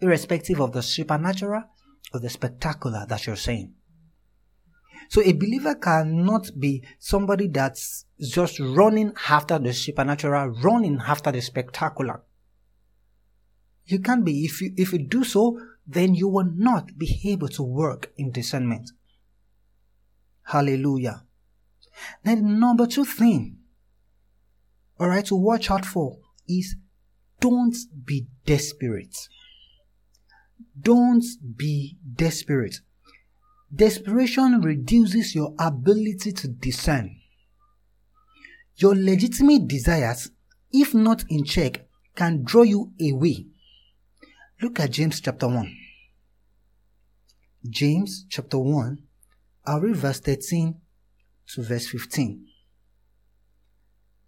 Irrespective 0.00 0.60
of 0.60 0.72
the 0.72 0.82
supernatural 0.82 1.64
or 2.12 2.20
the 2.20 2.30
spectacular 2.30 3.06
that 3.08 3.26
you're 3.26 3.36
saying. 3.36 3.74
So 5.08 5.22
a 5.22 5.32
believer 5.32 5.74
cannot 5.74 6.50
be 6.58 6.82
somebody 6.98 7.48
that's 7.48 8.06
just 8.18 8.58
running 8.58 9.12
after 9.28 9.58
the 9.58 9.72
supernatural, 9.72 10.48
running 10.62 11.00
after 11.06 11.30
the 11.30 11.42
spectacular. 11.42 12.22
You 13.84 14.00
can't 14.00 14.24
be. 14.24 14.44
If 14.44 14.60
you, 14.62 14.72
if 14.76 14.92
you 14.92 15.00
do 15.00 15.24
so, 15.24 15.58
then 15.86 16.14
you 16.14 16.28
will 16.28 16.50
not 16.54 16.96
be 16.96 17.20
able 17.26 17.48
to 17.48 17.62
work 17.62 18.12
in 18.16 18.30
discernment. 18.30 18.90
Hallelujah. 20.44 21.24
Then 22.22 22.58
number 22.58 22.86
two 22.86 23.04
thing, 23.04 23.58
alright, 25.00 25.26
to 25.26 25.36
watch 25.36 25.70
out 25.70 25.84
for 25.84 26.18
is 26.48 26.76
don't 27.40 27.76
be 28.04 28.26
desperate. 28.46 29.16
Don't 30.80 31.24
be 31.56 31.98
desperate. 32.14 32.76
Desperation 33.74 34.60
reduces 34.60 35.34
your 35.34 35.54
ability 35.58 36.32
to 36.32 36.48
discern. 36.48 37.16
Your 38.76 38.94
legitimate 38.94 39.66
desires, 39.66 40.30
if 40.72 40.94
not 40.94 41.24
in 41.28 41.44
check, 41.44 41.86
can 42.14 42.42
draw 42.42 42.62
you 42.62 42.92
away. 43.00 43.46
Look 44.60 44.78
at 44.80 44.92
James 44.92 45.20
chapter 45.20 45.48
1. 45.48 45.76
James 47.68 48.26
chapter 48.28 48.58
1, 48.58 49.02
I'll 49.66 49.80
read 49.80 49.96
verse 49.96 50.20
13 50.20 50.80
to 51.54 51.62
verse 51.62 51.88
15. 51.88 52.46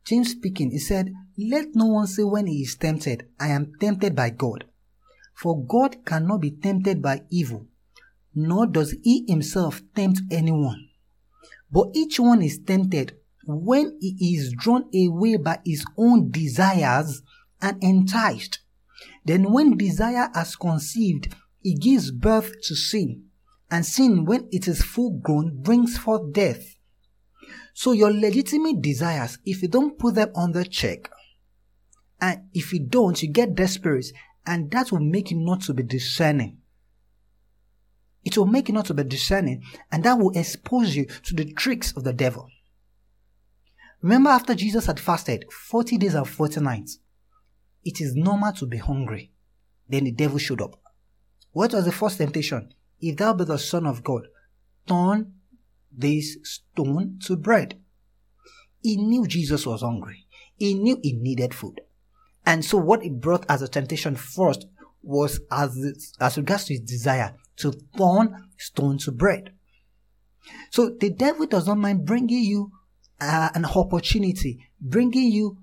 James 0.05 0.33
speaking, 0.33 0.71
he 0.71 0.79
said, 0.79 1.13
Let 1.39 1.75
no 1.75 1.87
one 1.87 2.07
say 2.07 2.23
when 2.23 2.47
he 2.47 2.63
is 2.63 2.77
tempted, 2.77 3.27
I 3.41 3.49
am 3.49 3.73
tempted 3.81 4.15
by 4.15 4.31
God. 4.31 4.65
For 5.35 5.65
God 5.65 6.05
cannot 6.05 6.43
be 6.43 6.51
tempted 6.51 7.01
by 7.01 7.23
evil, 7.31 7.67
nor 8.35 8.67
does 8.67 8.95
he 9.03 9.25
himself 9.27 9.83
tempt 9.95 10.21
anyone. 10.31 10.89
But 11.73 11.89
each 11.95 12.21
one 12.21 12.43
is 12.43 12.59
tempted 12.59 13.17
when 13.47 13.99
he 14.01 14.35
is 14.37 14.53
drawn 14.53 14.85
away 14.95 15.37
by 15.37 15.61
his 15.65 15.85
own 15.97 16.31
desires 16.31 17.23
and 17.61 17.83
enticed. 17.83 18.61
Then 19.25 19.53
when 19.53 19.77
desire 19.77 20.31
has 20.35 20.55
conceived, 20.57 21.35
it 21.63 21.81
gives 21.81 22.11
birth 22.11 22.53
to 22.65 22.75
sin. 22.75 23.25
And 23.71 23.85
sin, 23.85 24.25
when 24.27 24.49
it 24.53 24.69
is 24.69 24.83
full 24.83 25.19
grown, 25.19 25.63
brings 25.63 25.97
forth 25.97 26.33
death. 26.33 26.77
So 27.75 27.91
your 27.91 28.13
legitimate 28.13 28.81
desires, 28.81 29.39
if 29.45 29.61
you 29.61 29.69
don't 29.69 29.99
put 29.99 30.15
them 30.15 30.31
under 30.37 30.63
check, 30.63 31.11
and 32.21 32.49
if 32.55 32.73
you 32.73 32.79
don't, 32.79 33.21
you 33.21 33.29
get 33.29 33.57
desperate, 33.57 34.07
and 34.47 34.71
that 34.71 34.93
will 34.93 35.01
make 35.01 35.33
you 35.33 35.37
not 35.37 35.63
to 35.63 35.75
be 35.75 35.83
discerning. 35.83 36.59
It 38.25 38.39
will 38.39 38.47
make 38.47 38.69
you 38.69 38.75
not 38.75 38.87
to 38.87 38.95
be 38.95 39.03
discerning, 39.03 39.65
and 39.91 40.05
that 40.05 40.19
will 40.19 40.31
expose 40.39 40.95
you 40.95 41.07
to 41.25 41.35
the 41.35 41.53
tricks 41.53 41.93
of 41.97 42.05
the 42.05 42.13
devil. 42.13 42.49
Remember, 44.01 44.31
after 44.31 44.55
Jesus 44.55 44.87
had 44.87 45.01
fasted 45.01 45.45
40 45.51 45.99
days 45.99 46.15
and 46.15 46.29
40 46.29 46.61
nights, 46.61 47.01
it 47.85 48.01
is 48.01 48.15
normal 48.15 48.53
to 48.53 48.67
be 48.67 48.77
hungry. 48.79 49.33
Then 49.89 50.05
the 50.05 50.13
devil 50.13 50.39
showed 50.39 50.63
up. 50.63 50.81
What 51.51 51.73
was 51.73 51.87
the 51.87 51.93
first 51.93 52.19
temptation? 52.19 52.73
If 53.01 53.17
thou 53.17 53.35
be 53.35 53.45
the 53.45 53.59
Son 53.59 53.87
of 53.87 54.05
God, 54.05 54.29
turn 54.87 55.35
this 55.97 56.37
stone 56.43 57.19
to 57.25 57.37
bread. 57.37 57.79
He 58.83 58.97
knew 58.97 59.27
Jesus 59.27 59.67
was 59.67 59.83
hungry. 59.83 60.27
He 60.57 60.75
knew 60.75 60.99
he 61.03 61.15
needed 61.15 61.55
food. 61.55 61.81
And 62.47 62.65
so 62.65 62.79
what 62.79 63.03
he 63.03 63.11
brought 63.11 63.47
as 63.49 63.63
a 63.63 63.69
temptation 63.69 64.17
first 64.17 64.67
was 65.03 65.41
as, 65.51 66.15
as 66.21 66.37
regards 66.37 66.65
to 66.67 66.75
his 66.75 66.83
desire 66.83 67.35
to 67.57 67.73
turn 67.97 68.49
stone 68.59 68.99
to 68.99 69.13
bread. 69.13 69.53
So 70.71 70.91
the 71.01 71.11
devil 71.11 71.47
does 71.47 71.67
not 71.67 71.79
mind 71.79 72.05
bringing 72.05 72.45
you 72.45 72.73
uh, 73.21 73.51
an 73.55 73.65
opportunity, 73.65 74.67
bringing 74.81 75.33
you 75.33 75.59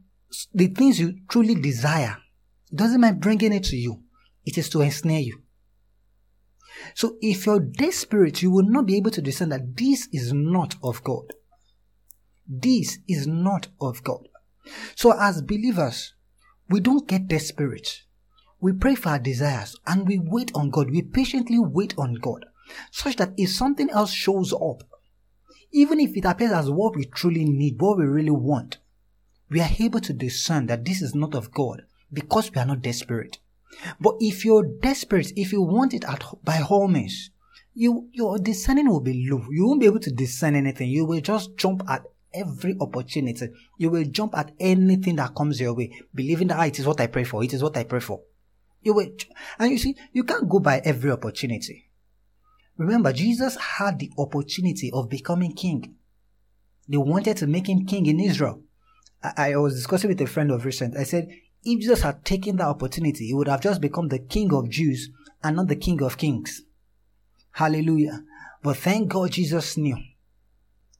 the 0.53 0.67
things 0.67 0.99
you 0.99 1.19
truly 1.29 1.55
desire. 1.55 2.17
Doesn't 2.73 3.01
mind 3.01 3.19
bringing 3.19 3.53
it 3.53 3.65
to 3.65 3.75
you. 3.75 4.03
It 4.45 4.57
is 4.57 4.69
to 4.69 4.81
ensnare 4.81 5.19
you. 5.19 5.41
So 6.93 7.17
if 7.21 7.45
you're 7.45 7.59
desperate, 7.59 8.41
you 8.41 8.51
will 8.51 8.63
not 8.63 8.85
be 8.85 8.97
able 8.97 9.11
to 9.11 9.21
discern 9.21 9.49
that 9.49 9.77
this 9.77 10.07
is 10.11 10.33
not 10.33 10.75
of 10.83 11.03
God. 11.03 11.25
This 12.47 12.99
is 13.07 13.27
not 13.27 13.67
of 13.79 14.03
God. 14.03 14.27
So 14.95 15.13
as 15.17 15.41
believers, 15.41 16.13
we 16.69 16.79
don't 16.79 17.07
get 17.07 17.27
desperate. 17.27 18.03
We 18.59 18.73
pray 18.73 18.95
for 18.95 19.09
our 19.09 19.19
desires 19.19 19.75
and 19.87 20.07
we 20.07 20.19
wait 20.19 20.51
on 20.53 20.69
God. 20.69 20.91
We 20.91 21.01
patiently 21.01 21.59
wait 21.59 21.95
on 21.97 22.15
God 22.15 22.45
such 22.91 23.15
that 23.17 23.33
if 23.37 23.49
something 23.49 23.89
else 23.89 24.11
shows 24.11 24.53
up, 24.53 24.83
even 25.71 25.99
if 25.99 26.15
it 26.15 26.25
appears 26.25 26.51
as 26.51 26.69
what 26.69 26.95
we 26.95 27.05
truly 27.05 27.45
need, 27.45 27.81
what 27.81 27.97
we 27.97 28.05
really 28.05 28.31
want, 28.31 28.77
we 29.49 29.61
are 29.61 29.69
able 29.79 29.99
to 30.01 30.13
discern 30.13 30.67
that 30.67 30.85
this 30.85 31.01
is 31.01 31.15
not 31.15 31.35
of 31.35 31.51
God 31.51 31.83
because 32.11 32.51
we 32.51 32.61
are 32.61 32.65
not 32.65 32.81
desperate. 32.81 33.39
But 33.99 34.15
if 34.19 34.45
you're 34.45 34.63
desperate, 34.63 35.31
if 35.35 35.51
you 35.51 35.61
want 35.61 35.93
it 35.93 36.03
at, 36.05 36.23
by 36.43 36.61
all 36.61 36.87
means, 36.87 37.31
you, 37.73 38.09
your 38.11 38.37
discerning 38.37 38.89
will 38.89 38.99
be 38.99 39.27
low. 39.29 39.45
You 39.49 39.67
won't 39.67 39.79
be 39.79 39.85
able 39.85 39.99
to 39.99 40.11
discern 40.11 40.55
anything. 40.55 40.89
You 40.89 41.05
will 41.05 41.21
just 41.21 41.55
jump 41.55 41.83
at 41.89 42.03
every 42.33 42.75
opportunity. 42.79 43.49
You 43.77 43.89
will 43.89 44.03
jump 44.05 44.37
at 44.37 44.51
anything 44.59 45.15
that 45.17 45.35
comes 45.35 45.59
your 45.59 45.73
way, 45.73 45.91
believing 46.13 46.47
that 46.47 46.59
ah, 46.59 46.65
it 46.65 46.79
is 46.79 46.85
what 46.85 46.99
I 46.99 47.07
pray 47.07 47.23
for. 47.23 47.43
It 47.43 47.53
is 47.53 47.63
what 47.63 47.77
I 47.77 47.83
pray 47.83 47.99
for. 47.99 48.21
You 48.81 48.93
will, 48.93 49.07
and 49.59 49.71
you 49.71 49.77
see, 49.77 49.95
you 50.11 50.23
can't 50.23 50.49
go 50.49 50.59
by 50.59 50.79
every 50.83 51.11
opportunity. 51.11 51.89
Remember, 52.77 53.13
Jesus 53.13 53.55
had 53.55 53.99
the 53.99 54.11
opportunity 54.17 54.89
of 54.91 55.09
becoming 55.09 55.53
king. 55.53 55.95
They 56.87 56.97
wanted 56.97 57.37
to 57.37 57.47
make 57.47 57.69
him 57.69 57.85
king 57.85 58.07
in 58.07 58.19
Israel. 58.19 58.63
I, 59.23 59.51
I 59.51 59.55
was 59.57 59.75
discussing 59.75 60.09
with 60.09 60.21
a 60.21 60.25
friend 60.25 60.51
of 60.51 60.65
recent. 60.65 60.97
I 60.97 61.03
said, 61.03 61.29
if 61.63 61.79
Jesus 61.79 62.01
had 62.01 62.25
taken 62.25 62.57
that 62.57 62.67
opportunity, 62.67 63.27
he 63.27 63.33
would 63.33 63.47
have 63.47 63.61
just 63.61 63.81
become 63.81 64.07
the 64.07 64.19
king 64.19 64.53
of 64.53 64.69
Jews 64.69 65.09
and 65.43 65.55
not 65.55 65.67
the 65.67 65.75
king 65.75 66.01
of 66.01 66.17
kings. 66.17 66.61
Hallelujah. 67.51 68.23
But 68.63 68.77
thank 68.77 69.09
God 69.09 69.31
Jesus 69.31 69.77
knew 69.77 69.97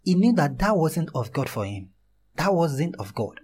he 0.04 0.16
knew 0.16 0.34
that 0.34 0.58
that 0.60 0.78
wasn't 0.78 1.10
of 1.14 1.32
God 1.32 1.50
for 1.50 1.66
him. 1.66 1.90
That 2.36 2.54
wasn't 2.54 2.96
of 2.98 3.14
God. 3.14 3.40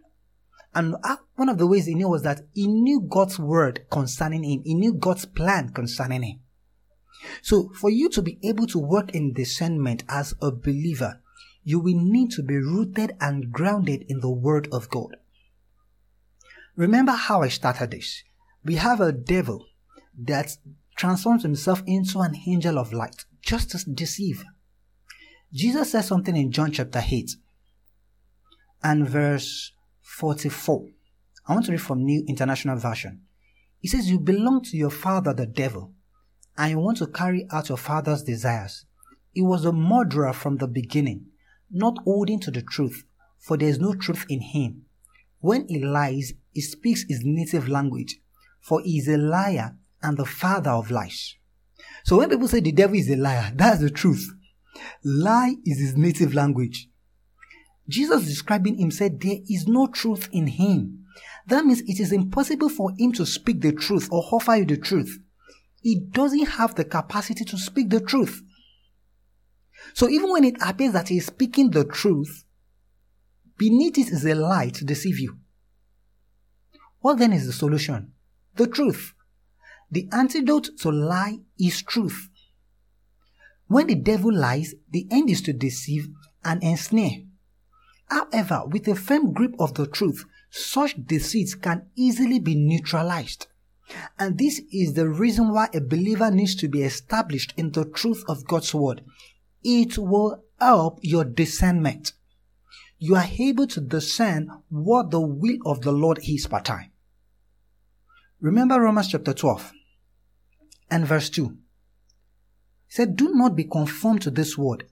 And 0.73 0.95
one 1.35 1.49
of 1.49 1.57
the 1.57 1.67
ways 1.67 1.85
he 1.85 1.95
knew 1.95 2.09
was 2.09 2.23
that 2.23 2.41
he 2.53 2.67
knew 2.67 3.01
God's 3.01 3.39
word 3.39 3.85
concerning 3.91 4.43
him. 4.43 4.61
He 4.63 4.73
knew 4.73 4.93
God's 4.93 5.25
plan 5.25 5.69
concerning 5.69 6.23
him. 6.23 6.39
So 7.41 7.71
for 7.73 7.89
you 7.89 8.09
to 8.09 8.21
be 8.21 8.39
able 8.43 8.67
to 8.67 8.79
work 8.79 9.11
in 9.11 9.33
discernment 9.33 10.03
as 10.07 10.33
a 10.41 10.51
believer, 10.51 11.21
you 11.63 11.79
will 11.79 11.99
need 11.99 12.31
to 12.31 12.43
be 12.43 12.57
rooted 12.57 13.15
and 13.19 13.51
grounded 13.51 14.05
in 14.07 14.19
the 14.19 14.29
word 14.29 14.67
of 14.71 14.89
God. 14.89 15.17
Remember 16.77 17.13
how 17.13 17.41
I 17.41 17.47
started 17.47 17.89
this. 17.89 18.23
We 18.63 18.75
have 18.75 19.01
a 19.01 19.11
devil 19.11 19.65
that 20.15 20.55
transforms 20.95 21.41
himself 21.41 21.81
into 21.87 22.19
an 22.19 22.35
angel 22.47 22.77
of 22.77 22.93
light 22.93 23.25
just 23.41 23.71
to 23.71 23.79
deceive. 23.89 24.43
Jesus 25.51 25.91
says 25.91 26.07
something 26.07 26.35
in 26.35 26.51
John 26.51 26.71
chapter 26.71 27.03
8 27.03 27.31
and 28.83 29.09
verse 29.09 29.71
44. 30.01 30.85
I 31.47 31.53
want 31.53 31.65
to 31.65 31.71
read 31.71 31.81
from 31.81 32.03
New 32.03 32.23
International 32.27 32.77
Version. 32.77 33.23
He 33.79 33.87
says, 33.87 34.11
You 34.11 34.19
belong 34.19 34.61
to 34.65 34.77
your 34.77 34.91
father, 34.91 35.33
the 35.33 35.47
devil, 35.47 35.93
and 36.57 36.71
you 36.71 36.79
want 36.79 36.99
to 36.99 37.07
carry 37.07 37.47
out 37.51 37.69
your 37.69 37.77
father's 37.79 38.21
desires. 38.21 38.85
He 39.31 39.41
was 39.41 39.65
a 39.65 39.71
murderer 39.71 40.33
from 40.33 40.57
the 40.57 40.67
beginning, 40.67 41.27
not 41.71 41.97
holding 42.03 42.39
to 42.41 42.51
the 42.51 42.61
truth, 42.61 43.03
for 43.39 43.57
there 43.57 43.69
is 43.69 43.79
no 43.79 43.95
truth 43.95 44.25
in 44.29 44.41
him. 44.41 44.86
When 45.39 45.67
he 45.67 45.83
lies, 45.83 46.33
he 46.51 46.61
speaks 46.61 47.05
his 47.07 47.21
native 47.23 47.67
language, 47.69 48.19
for 48.61 48.81
he 48.81 48.97
is 48.97 49.07
a 49.07 49.17
liar 49.17 49.75
and 50.01 50.17
the 50.17 50.25
father 50.25 50.71
of 50.71 50.91
lies. 50.91 51.35
So 52.03 52.17
when 52.17 52.29
people 52.29 52.47
say 52.47 52.59
the 52.59 52.71
devil 52.71 52.97
is 52.97 53.09
a 53.09 53.15
liar, 53.15 53.51
that's 53.55 53.81
the 53.81 53.89
truth. 53.89 54.29
Lie 55.03 55.55
is 55.65 55.79
his 55.79 55.95
native 55.95 56.33
language. 56.33 56.89
Jesus 57.89 58.25
describing 58.25 58.77
him 58.77 58.91
said 58.91 59.19
there 59.19 59.39
is 59.49 59.67
no 59.67 59.87
truth 59.87 60.29
in 60.31 60.47
him. 60.47 61.05
That 61.47 61.65
means 61.65 61.81
it 61.81 61.99
is 61.99 62.11
impossible 62.11 62.69
for 62.69 62.91
him 62.97 63.13
to 63.13 63.25
speak 63.25 63.61
the 63.61 63.71
truth 63.71 64.09
or 64.11 64.23
offer 64.31 64.55
you 64.57 64.65
the 64.65 64.77
truth. 64.77 65.19
He 65.81 65.99
doesn't 66.11 66.45
have 66.45 66.75
the 66.75 66.83
capacity 66.83 67.45
to 67.45 67.57
speak 67.57 67.89
the 67.89 68.01
truth. 68.01 68.43
So 69.93 70.09
even 70.09 70.31
when 70.31 70.43
it 70.43 70.57
appears 70.61 70.93
that 70.93 71.07
he 71.07 71.17
is 71.17 71.27
speaking 71.27 71.71
the 71.71 71.85
truth, 71.85 72.43
beneath 73.57 73.97
it 73.97 74.09
is 74.09 74.25
a 74.25 74.35
lie 74.35 74.69
to 74.69 74.85
deceive 74.85 75.19
you. 75.19 75.37
What 76.99 77.19
then 77.19 77.33
is 77.33 77.45
the 77.45 77.53
solution? 77.53 78.13
The 78.55 78.67
truth. 78.67 79.13
The 79.91 80.09
antidote 80.11 80.69
to 80.79 80.91
lie 80.91 81.39
is 81.59 81.81
truth. 81.81 82.29
When 83.67 83.87
the 83.87 83.95
devil 83.95 84.33
lies, 84.33 84.75
the 84.89 85.07
end 85.11 85.29
is 85.29 85.41
to 85.43 85.53
deceive 85.53 86.09
and 86.43 86.61
ensnare. 86.63 87.23
However, 88.09 88.63
with 88.65 88.87
a 88.87 88.95
firm 88.95 89.33
grip 89.33 89.53
of 89.59 89.73
the 89.73 89.87
truth, 89.87 90.25
such 90.49 90.95
deceits 91.05 91.55
can 91.55 91.87
easily 91.95 92.39
be 92.39 92.55
neutralized. 92.55 93.47
And 94.17 94.37
this 94.37 94.61
is 94.71 94.93
the 94.93 95.07
reason 95.07 95.53
why 95.53 95.69
a 95.73 95.81
believer 95.81 96.31
needs 96.31 96.55
to 96.55 96.67
be 96.67 96.83
established 96.83 97.53
in 97.57 97.71
the 97.71 97.85
truth 97.85 98.23
of 98.27 98.45
God's 98.45 98.73
word. 98.73 99.03
it 99.63 99.97
will 99.97 100.43
help 100.59 100.99
your 101.01 101.25
discernment. 101.25 102.13
You 102.99 103.15
are 103.15 103.27
able 103.37 103.67
to 103.67 103.81
discern 103.81 104.49
what 104.69 105.11
the 105.11 105.19
will 105.21 105.57
of 105.65 105.81
the 105.81 105.91
Lord 105.91 106.19
is 106.27 106.47
per 106.47 106.61
time. 106.61 106.91
Remember 108.41 108.79
Romans 108.81 109.09
chapter 109.09 109.33
12 109.33 109.71
and 110.89 111.05
verse 111.05 111.29
2. 111.29 111.49
He 111.49 111.55
said, 112.87 113.15
Do 113.15 113.33
not 113.33 113.55
be 113.55 113.65
conformed 113.65 114.21
to 114.23 114.31
this 114.31 114.57
world, 114.57 114.83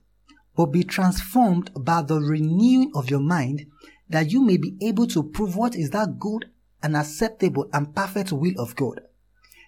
but 0.56 0.66
be 0.66 0.84
transformed 0.84 1.70
by 1.76 2.02
the 2.02 2.20
renewing 2.20 2.92
of 2.94 3.10
your 3.10 3.20
mind, 3.20 3.66
that 4.08 4.30
you 4.30 4.40
may 4.42 4.56
be 4.56 4.76
able 4.82 5.06
to 5.08 5.22
prove 5.22 5.56
what 5.56 5.74
is 5.74 5.90
that 5.90 6.18
good 6.18 6.46
and 6.82 6.96
acceptable 6.96 7.68
and 7.72 7.94
perfect 7.94 8.32
will 8.32 8.54
of 8.58 8.76
God. 8.76 9.00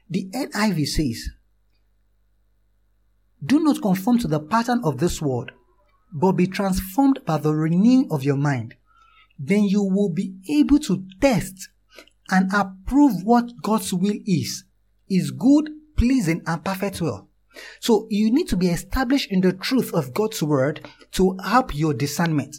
The 0.09 0.30
NIV 0.33 0.87
says, 0.87 1.28
Do 3.45 3.61
not 3.61 3.83
conform 3.83 4.18
to 4.21 4.28
the 4.28 4.40
pattern 4.40 4.80
of 4.85 4.99
this 4.99 5.21
world, 5.21 5.50
but 6.12 6.33
be 6.33 6.47
transformed 6.47 7.21
by 7.25 7.38
the 7.38 7.55
renewing 7.55 8.09
of 8.11 8.25
your 8.25 8.37
mind. 8.37 8.75
Then 9.38 9.65
you 9.65 9.83
will 9.83 10.09
be 10.09 10.35
able 10.49 10.79
to 10.81 11.05
test 11.21 11.69
and 12.31 12.53
approve 12.53 13.23
what 13.25 13.62
God's 13.62 13.93
will 13.93 14.19
is, 14.27 14.65
is 15.09 15.31
good, 15.31 15.71
pleasing, 15.97 16.43
and 16.47 16.65
perfect 16.65 17.00
will. 17.00 17.29
So 17.81 18.07
you 18.11 18.31
need 18.31 18.49
to 18.49 18.57
be 18.57 18.69
established 18.69 19.31
in 19.31 19.41
the 19.41 19.53
truth 19.53 19.93
of 19.95 20.15
God's 20.15 20.43
word 20.43 20.87
to 21.12 21.37
help 21.45 21.75
your 21.75 21.95
discernment. 21.95 22.57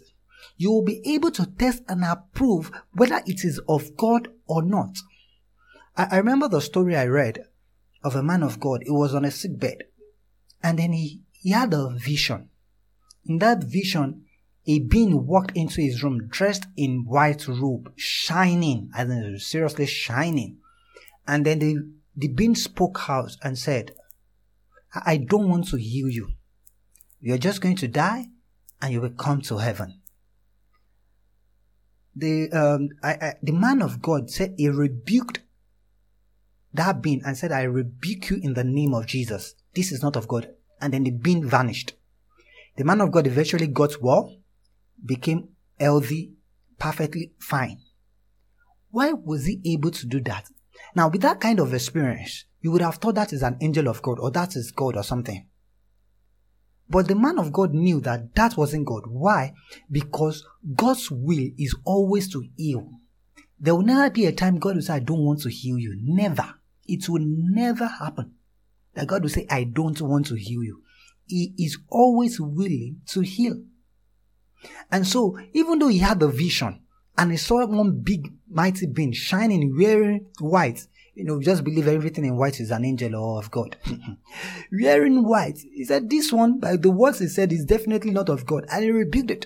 You 0.58 0.72
will 0.72 0.84
be 0.84 1.02
able 1.06 1.32
to 1.32 1.46
test 1.46 1.84
and 1.88 2.04
approve 2.04 2.72
whether 2.94 3.22
it 3.26 3.46
is 3.46 3.62
of 3.70 3.96
God 3.96 4.30
or 4.46 4.62
not. 4.62 4.98
I, 5.96 6.18
remember 6.18 6.48
the 6.48 6.62
story 6.62 6.96
I 6.96 7.06
read 7.08 7.46
of 8.04 8.16
a 8.16 8.24
man 8.24 8.44
of 8.44 8.60
God. 8.60 8.84
He 8.86 8.92
was 8.92 9.14
on 9.14 9.26
a 9.26 9.32
sick 9.32 9.58
bed 9.60 9.84
and 10.64 10.80
then 10.80 10.94
he, 10.94 11.22
he 11.34 11.52
had 11.52 11.74
a 11.74 11.90
vision. 11.90 12.50
In 13.30 13.38
that 13.38 13.64
vision, 13.64 14.26
a 14.66 14.80
being 14.80 15.28
walked 15.28 15.56
into 15.56 15.82
his 15.82 16.02
room 16.02 16.28
dressed 16.30 16.66
in 16.76 17.06
white 17.06 17.48
robe, 17.48 17.94
shining, 17.96 18.90
and 18.98 19.40
seriously 19.40 19.86
shining. 19.86 20.58
And 21.28 21.46
then 21.46 21.60
the, 21.60 21.76
the 22.18 22.28
being 22.28 22.56
spoke 22.56 23.08
out 23.08 23.38
and 23.44 23.56
said, 23.56 23.92
I 25.06 25.18
don't 25.18 25.48
want 25.48 25.68
to 25.68 25.78
heal 25.78 26.10
you. 26.10 26.32
You're 27.22 27.38
just 27.38 27.62
going 27.62 27.76
to 27.78 27.88
die 27.88 28.26
and 28.82 28.92
you 28.92 29.00
will 29.00 29.12
come 29.12 29.42
to 29.42 29.58
heaven. 29.58 30.02
The, 32.16 32.52
um, 32.52 32.90
I, 33.04 33.12
I, 33.12 33.34
the 33.44 33.52
man 33.52 33.84
of 33.84 34.02
God 34.02 34.32
said 34.32 34.56
he 34.58 34.70
rebuked 34.70 35.42
that 36.74 37.04
being 37.04 37.22
and 37.24 37.38
said, 37.38 37.52
I 37.52 37.62
rebuke 37.62 38.32
you 38.32 38.40
in 38.42 38.56
the 38.56 38.64
name 38.64 38.96
of 38.96 39.06
Jesus. 39.06 39.54
This 39.76 39.92
is 39.92 40.02
not 40.02 40.16
of 40.16 40.28
God. 40.28 40.50
And 40.82 40.94
then 40.94 41.04
the 41.04 41.12
being 41.12 41.48
vanished. 41.48 41.94
The 42.80 42.86
man 42.86 43.02
of 43.02 43.12
God 43.12 43.28
eventually 43.28 43.68
got 43.68 44.02
well, 44.02 44.38
became 45.06 45.50
healthy, 45.78 46.32
perfectly 46.78 47.34
fine. 47.38 47.82
Why 48.90 49.12
was 49.12 49.48
he 49.48 49.60
able 49.66 49.92
to 49.92 50.08
do 50.08 50.22
that? 50.22 50.50
Now, 50.96 51.10
with 51.10 51.22
that 51.24 51.42
kind 51.42 51.60
of 51.60 51.74
experience, 51.74 52.46
you 52.62 52.72
would 52.72 52.82
have 52.82 52.96
thought 52.96 53.16
that 53.16 53.34
is 53.34 53.44
an 53.44 53.58
angel 53.60 53.90
of 53.90 54.02
God 54.02 54.18
or 54.22 54.32
that 54.32 54.56
is 54.56 54.72
God 54.72 54.96
or 54.96 55.04
something. 55.04 55.46
But 56.90 57.10
the 57.10 57.16
man 57.16 57.38
of 57.38 57.52
God 57.52 57.74
knew 57.74 58.00
that 58.00 58.34
that 58.36 58.56
wasn't 58.56 58.86
God. 58.88 59.04
Why? 59.08 59.56
Because 59.92 60.46
God's 60.74 61.12
will 61.12 61.50
is 61.58 61.76
always 61.84 62.32
to 62.32 62.46
heal. 62.56 62.90
There 63.60 63.76
will 63.76 63.84
never 63.84 64.10
be 64.10 64.26
a 64.26 64.32
time 64.32 64.58
God 64.58 64.76
will 64.76 64.82
say, 64.84 64.94
I 64.94 65.00
don't 65.00 65.26
want 65.26 65.42
to 65.42 65.50
heal 65.50 65.78
you. 65.78 66.00
Never. 66.02 66.54
It 66.88 67.10
will 67.10 67.26
never 67.26 67.88
happen. 67.88 68.36
That 68.94 69.08
God 69.08 69.24
will 69.24 69.30
say, 69.30 69.46
I 69.50 69.66
don't 69.66 70.00
want 70.00 70.28
to 70.28 70.36
heal 70.36 70.64
you. 70.64 70.82
He 71.30 71.54
is 71.58 71.78
always 71.90 72.40
willing 72.40 73.02
to 73.08 73.22
heal. 73.22 73.62
And 74.92 75.08
so, 75.08 75.38
even 75.54 75.80
though 75.80 75.88
he 75.88 76.00
had 76.00 76.20
the 76.20 76.28
vision 76.28 76.82
and 77.18 77.32
he 77.32 77.38
saw 77.38 77.66
one 77.66 78.02
big 78.02 78.34
mighty 78.50 78.88
being 78.88 79.14
shining 79.14 79.78
wearing 79.78 80.26
white, 80.40 80.88
you 81.16 81.24
know, 81.24 81.40
just 81.40 81.64
believe 81.64 81.88
everything 81.88 82.26
in 82.26 82.36
white 82.36 82.60
is 82.60 82.72
an 82.72 82.84
angel 82.84 83.16
or 83.16 83.40
of 83.40 83.52
God. 83.52 83.78
wearing 84.72 85.24
white, 85.24 85.60
he 85.60 85.86
said, 85.86 86.10
This 86.10 86.34
one, 86.34 86.60
by 86.60 86.76
the 86.76 86.92
words 86.92 87.20
he 87.20 87.28
said, 87.28 87.54
is 87.54 87.66
definitely 87.66 88.12
not 88.12 88.30
of 88.30 88.46
God. 88.46 88.66
And 88.72 88.84
he 88.84 88.92
rebuked 88.92 89.32
it. 89.32 89.46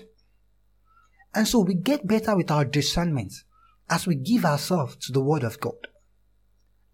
And 1.34 1.46
so 1.46 1.60
we 1.60 1.74
get 1.74 2.06
better 2.06 2.34
with 2.36 2.50
our 2.50 2.64
discernment 2.64 3.34
as 3.90 4.06
we 4.06 4.14
give 4.14 4.44
ourselves 4.44 4.96
to 4.96 5.12
the 5.12 5.20
word 5.20 5.42
of 5.42 5.60
God 5.60 5.88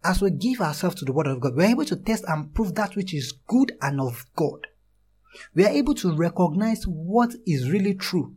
as 0.03 0.23
we 0.23 0.31
give 0.31 0.61
ourselves 0.61 0.97
to 0.97 1.05
the 1.05 1.13
Word 1.13 1.27
of 1.27 1.41
God, 1.41 1.55
we're 1.55 1.71
able 1.71 1.85
to 1.85 1.97
test 1.97 2.25
and 2.27 2.55
prove 2.55 2.75
that 2.75 2.97
which 2.97 3.13
is 3.13 3.33
good 3.47 3.73
and 3.83 4.01
of 4.01 4.25
God. 4.35 4.67
We 5.55 5.65
are 5.65 5.71
able 5.71 5.95
to 5.95 6.15
recognize 6.15 6.85
what 6.85 7.35
is 7.47 7.71
really 7.71 7.95
true. 7.95 8.35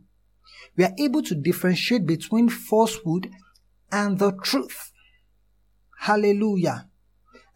We 0.76 0.84
are 0.84 0.94
able 0.98 1.22
to 1.22 1.34
differentiate 1.34 2.06
between 2.06 2.48
falsehood 2.48 3.30
and 3.90 4.18
the 4.18 4.32
truth. 4.32 4.92
Hallelujah. 6.00 6.88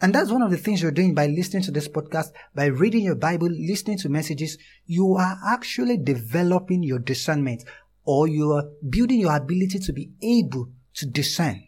And 0.00 0.14
that's 0.14 0.30
one 0.30 0.42
of 0.42 0.50
the 0.50 0.56
things 0.56 0.80
you're 0.80 0.92
doing 0.92 1.14
by 1.14 1.26
listening 1.26 1.64
to 1.64 1.72
this 1.72 1.88
podcast, 1.88 2.30
by 2.54 2.66
reading 2.66 3.02
your 3.02 3.16
Bible, 3.16 3.48
listening 3.48 3.98
to 3.98 4.08
messages. 4.08 4.56
You 4.86 5.14
are 5.14 5.38
actually 5.44 5.96
developing 5.98 6.84
your 6.84 7.00
discernment 7.00 7.64
or 8.04 8.28
you 8.28 8.52
are 8.52 8.64
building 8.88 9.20
your 9.20 9.36
ability 9.36 9.80
to 9.80 9.92
be 9.92 10.10
able 10.22 10.70
to 10.94 11.06
discern. 11.06 11.64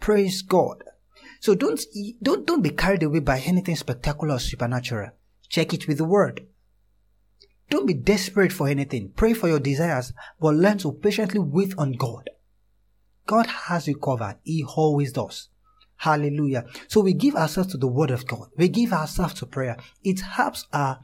Praise 0.00 0.42
God. 0.42 0.84
So 1.40 1.54
don't, 1.54 1.80
don't, 2.22 2.46
don't 2.46 2.62
be 2.62 2.70
carried 2.70 3.02
away 3.02 3.20
by 3.20 3.40
anything 3.40 3.76
spectacular 3.76 4.34
or 4.34 4.38
supernatural. 4.38 5.10
Check 5.48 5.72
it 5.72 5.88
with 5.88 5.98
the 5.98 6.04
word. 6.04 6.46
Don't 7.74 7.86
be 7.86 7.94
desperate 7.94 8.52
for 8.52 8.68
anything. 8.68 9.10
Pray 9.16 9.32
for 9.32 9.48
your 9.48 9.58
desires, 9.58 10.12
but 10.38 10.54
learn 10.54 10.78
to 10.78 10.92
patiently 10.92 11.40
wait 11.40 11.74
on 11.76 11.90
God. 11.90 12.30
God 13.26 13.46
has 13.46 13.88
you 13.88 13.96
covered. 13.96 14.36
He 14.44 14.64
always 14.76 15.10
does. 15.10 15.48
Hallelujah. 15.96 16.66
So 16.86 17.00
we 17.00 17.14
give 17.14 17.34
ourselves 17.34 17.72
to 17.72 17.76
the 17.76 17.88
word 17.88 18.12
of 18.12 18.28
God. 18.28 18.46
We 18.56 18.68
give 18.68 18.92
ourselves 18.92 19.34
to 19.34 19.46
prayer. 19.46 19.76
It 20.04 20.20
helps 20.20 20.68
our, 20.72 21.00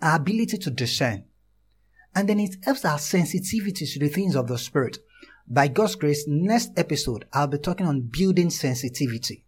our 0.00 0.18
ability 0.18 0.58
to 0.58 0.70
discern. 0.70 1.24
And 2.14 2.28
then 2.28 2.38
it 2.38 2.58
helps 2.62 2.84
our 2.84 3.00
sensitivity 3.00 3.84
to 3.84 3.98
the 3.98 4.08
things 4.08 4.36
of 4.36 4.46
the 4.46 4.58
spirit. 4.58 4.98
By 5.48 5.66
God's 5.66 5.96
grace, 5.96 6.26
next 6.28 6.70
episode, 6.76 7.24
I'll 7.32 7.48
be 7.48 7.58
talking 7.58 7.86
on 7.86 8.02
building 8.02 8.50
sensitivity. 8.50 9.46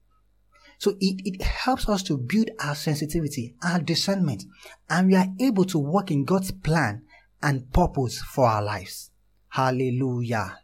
So 0.78 0.92
it, 1.00 1.20
it 1.24 1.42
helps 1.42 1.88
us 1.88 2.02
to 2.04 2.18
build 2.18 2.50
our 2.60 2.74
sensitivity, 2.74 3.54
our 3.62 3.80
discernment, 3.80 4.44
and 4.88 5.08
we 5.08 5.16
are 5.16 5.28
able 5.40 5.64
to 5.66 5.78
work 5.78 6.10
in 6.10 6.24
God's 6.24 6.50
plan 6.50 7.02
and 7.42 7.72
purpose 7.72 8.20
for 8.20 8.46
our 8.46 8.62
lives. 8.62 9.10
Hallelujah. 9.48 10.58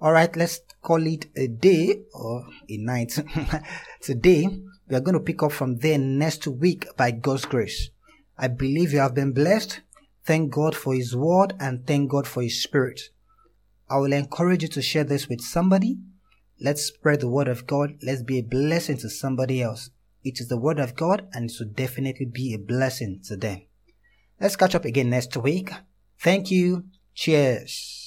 All 0.00 0.12
right, 0.12 0.34
let's 0.34 0.60
call 0.82 1.06
it 1.06 1.26
a 1.36 1.46
day 1.46 2.02
or 2.14 2.46
a 2.68 2.76
night. 2.78 3.18
Today, 4.00 4.48
we 4.88 4.96
are 4.96 5.00
going 5.00 5.14
to 5.14 5.20
pick 5.20 5.42
up 5.42 5.52
from 5.52 5.76
there 5.76 5.98
next 5.98 6.46
week 6.46 6.86
by 6.96 7.10
God's 7.10 7.44
grace. 7.44 7.90
I 8.38 8.48
believe 8.48 8.92
you 8.92 8.98
have 8.98 9.14
been 9.14 9.32
blessed. 9.32 9.80
Thank 10.24 10.52
God 10.52 10.74
for 10.74 10.94
His 10.94 11.14
word 11.14 11.54
and 11.60 11.86
thank 11.86 12.10
God 12.10 12.26
for 12.26 12.42
His 12.42 12.62
spirit. 12.62 13.00
I 13.88 13.98
will 13.98 14.12
encourage 14.12 14.62
you 14.62 14.68
to 14.68 14.82
share 14.82 15.04
this 15.04 15.28
with 15.28 15.40
somebody. 15.40 15.98
Let's 16.60 16.82
spread 16.82 17.20
the 17.20 17.28
word 17.28 17.48
of 17.48 17.66
God. 17.66 17.98
Let's 18.02 18.22
be 18.22 18.38
a 18.38 18.42
blessing 18.42 18.98
to 18.98 19.08
somebody 19.08 19.62
else. 19.62 19.90
It 20.22 20.40
is 20.40 20.48
the 20.48 20.58
word 20.58 20.78
of 20.78 20.94
God 20.94 21.26
and 21.32 21.48
it 21.48 21.54
should 21.54 21.74
definitely 21.74 22.26
be 22.26 22.52
a 22.52 22.58
blessing 22.58 23.20
to 23.24 23.36
them. 23.36 23.62
Let's 24.38 24.56
catch 24.56 24.74
up 24.74 24.84
again 24.84 25.10
next 25.10 25.36
week. 25.36 25.70
Thank 26.18 26.50
you. 26.50 26.84
Cheers. 27.14 28.06